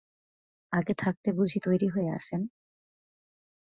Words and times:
আগে 0.73 0.93
থাকতে 0.93 1.29
বুঝি 1.33 1.59
তৈরি 1.59 1.87
হয়ে 1.87 2.09
আসেন? 2.09 2.41